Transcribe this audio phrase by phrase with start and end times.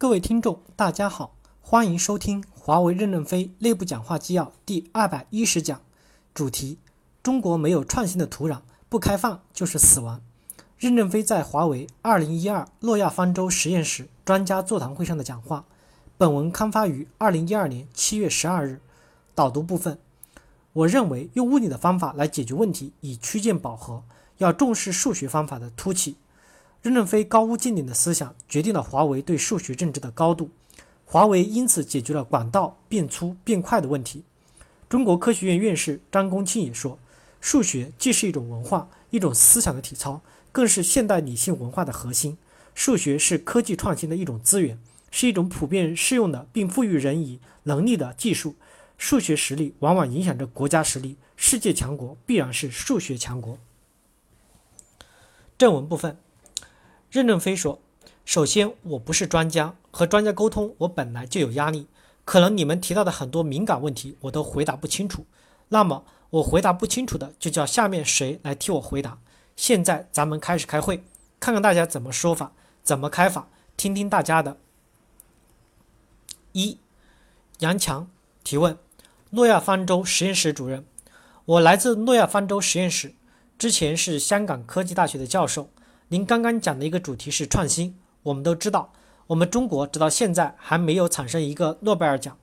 [0.00, 5.82] 各位听众，大家好，欢迎收听华为任正非内部讲话纪要第二百一十讲，
[6.32, 6.78] 主题：
[7.22, 10.22] 中国没有创新的土壤，不开放就是死亡。
[10.78, 15.66] 任正非在华为二零一二诺亚方舟实验室专家座谈会上的讲话。
[16.16, 18.80] 本文刊发于二零一二年七月十二日。
[19.34, 19.98] 导读部分：
[20.72, 24.02] 我认为用物理的方法来解决问题已趋近饱和，
[24.38, 26.16] 要重视数学方法的突起。
[26.82, 30.50] 任正非高屋建瓴的思想决定了华为对数学政治的高度，
[31.04, 34.24] 华为因此解决了管道变粗变快的问题。
[34.88, 36.98] 中国科学院院士张公庆也说，
[37.40, 42.38] 数学既是一种文化、一种思想的体操，更是现代理性文化的核心。
[42.74, 44.78] 数学是科技创新的一种资源，
[45.10, 48.54] 是一种普遍适用的并赋予人以能力的技术。
[48.96, 53.58] 数学实力往往影响着国家实力，世界强国必然是数学强国。
[55.58, 56.16] 正文部分。
[57.10, 57.80] 任正非说
[58.24, 61.88] ：“首先，我不是专家，和专家沟通，我本来就有压力。
[62.24, 65.26] 可能你们提到的很多敏感问题，我都回答不清楚。
[65.70, 69.18] 那么，我回答不清楚的，就叫下面谁来替我回答。
[69.56, 71.02] 现在咱们开始开会，
[71.40, 72.52] 看看大家怎么说法，
[72.84, 74.56] 怎么开法，听听大家的。”
[76.52, 76.78] 一，
[77.58, 78.08] 杨强
[78.44, 78.78] 提问：
[79.30, 80.84] 诺亚方舟实验室主任，
[81.44, 83.14] 我来自诺亚方舟实验室，
[83.58, 85.70] 之前是香港科技大学的教授。
[86.12, 87.96] 您刚刚讲的一个主题是创新。
[88.24, 88.92] 我们都知道，
[89.28, 92.36] 我们中国直到现在还没有产生一个诺贝尔奖。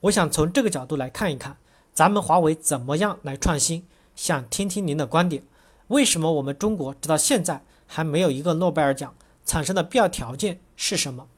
[0.00, 1.56] 我想从这个角度来看一看，
[1.94, 3.86] 咱们华为怎么样来创新？
[4.16, 5.44] 想听听您的观点。
[5.86, 9.14] 为什么我们中国直到现在还没有一个诺贝尔奖？
[9.44, 11.28] 产生的必要条件是什么？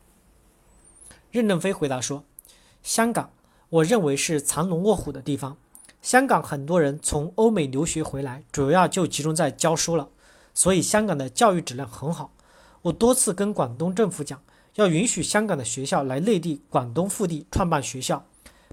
[1.31, 2.25] 任正非回答说
[2.83, 3.29] ：“香港，
[3.69, 5.59] 我认为是藏龙卧虎的地方。
[6.01, 10.09] 香港很多人从欧美留学回来，主要就集中在教书了。”
[10.55, 12.33] 所以香港的教育质量很好，
[12.83, 14.41] 我多次跟广东政府讲，
[14.77, 18.24] 要允许香港的学校来内地广东腹地创办学校，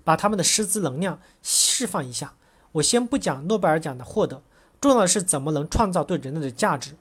[0.03, 2.33] 把他们的师资能量释放一下。
[2.73, 4.41] 我先不讲诺贝尔奖的获得，
[4.79, 6.95] 重要的是怎么能创造对人类的价值。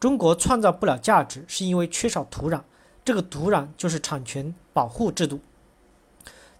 [0.00, 2.60] 中国创造不了价值，是因为缺少土壤，
[3.04, 5.40] 这个土壤就是产权保护制度。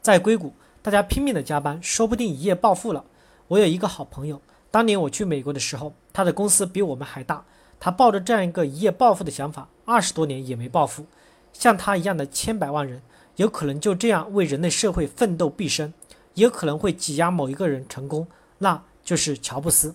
[0.00, 3.04] 在硅谷，大家拼命的加班，说不定一夜暴富了。
[3.48, 4.40] 我有一个好朋友。
[4.70, 7.44] 当年我去美国的时候，他的公司比我们还大。
[7.78, 11.06] 他抱着这样一个一夜暴富的想法，二十多年也没暴富。
[11.52, 13.02] 像他一样的千百万人，
[13.36, 15.94] 有可能就这样为人类社会奋斗毕生，
[16.34, 18.26] 也可能会挤压某一个人成功，
[18.58, 19.94] 那就是乔布斯，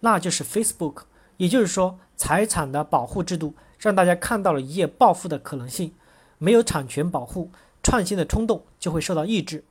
[0.00, 1.02] 那就是 Facebook。
[1.36, 5.94] 也就是说，财产的保护制度让大家看到了一夜暴富的可能性。
[6.38, 7.52] 没有产权保护，
[7.84, 9.64] 创新的冲动就会受到抑制。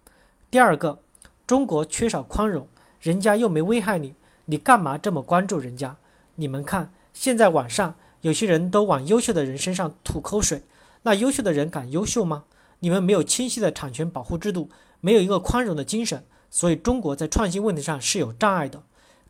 [0.49, 0.99] 第二个，
[1.45, 2.65] 中国缺少宽容。
[3.01, 4.15] 人家又没危害你，
[4.45, 5.97] 你干嘛这么关注人家？
[6.35, 10.63] 你们看，现在网上有些人都往优秀的人身上吐口水，
[11.03, 12.45] 那优秀的人敢优秀吗？
[12.79, 14.69] 你们没有清晰的产权保护制度，
[15.01, 18.83] 没有一个宽容的精神，所以中国在创新问题上是有障碍的。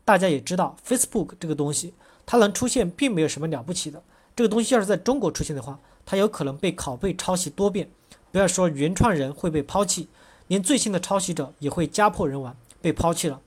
[0.03, 1.93] 大家也知道，Facebook 这个东西，
[2.25, 4.01] 它能出现并没有什么了不起的。
[4.35, 7.89] 这个东西要是在中国出现的话，它有可能被拷贝抄袭多遍，
[8.31, 10.09] 不要说原创人会被抛弃，
[10.47, 13.39] 连最新的抄袭者也会家破人亡，被抛弃了。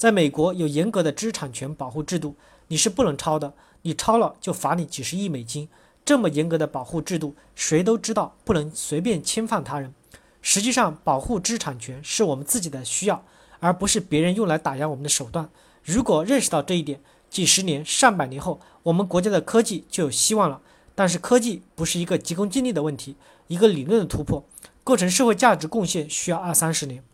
[0.00, 2.34] 在美国有严格的知识产权保护制度，
[2.68, 3.52] 你是不能抄的，
[3.82, 5.68] 你抄了就罚你几十亿美金。
[6.06, 9.92] 这么严格的保护制度，谁都知道不能随便侵犯他人。
[10.40, 13.22] 实际上，保护知识产权是我们自己的需要，
[13.58, 15.50] 而不是别人用来打压我们的手段。
[15.84, 20.62] 如果认识到这一点，几十年、上百年后，我们国家的科技就有希望了。
[20.94, 23.16] 但是，科技不是一个急功近利的问题，
[23.48, 24.42] 一个理论的突破
[24.82, 27.04] 构成社会价值贡献需要二三十年。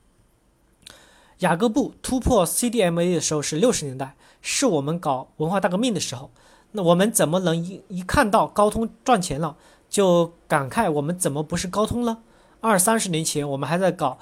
[1.41, 6.31] 雅各布突破 CDMA 的时候是六十年代，是我们搞文化大革命的时候。
[6.73, 9.57] 那我们怎么能一一看到高通赚钱了，
[9.89, 12.19] 就感慨我们怎么不是高通呢？
[12.61, 14.19] 二三十年前我们还在搞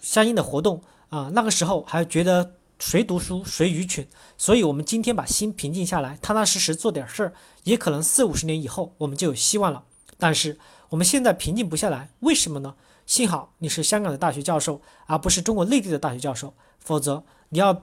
[0.00, 4.06] 相应的活动啊，那个时候还觉得谁读书谁愚蠢。
[4.38, 7.32] 所以，我们今天把心平静下来，踏踏实实做点事儿，
[7.64, 9.84] 也可能四五十年以后我们就有希望了。
[10.18, 10.58] 但是
[10.90, 12.74] 我们现在平静不下来，为什么呢？
[13.06, 17.82] 幸好你是香港的大学教授，而不是中国内地的大学教授，否则你要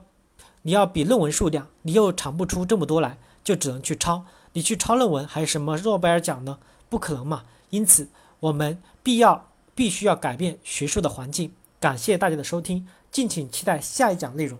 [0.62, 4.24] 你要比论文数量，你又产不出这么多来，就只能去抄。
[4.52, 6.58] 你去抄论文还有什么诺贝尔奖呢？
[6.88, 7.44] 不可能嘛！
[7.70, 8.08] 因此，
[8.40, 11.52] 我们必要必须要改变学术的环境。
[11.78, 14.58] 感谢大家的收听，敬请期待下一讲内容。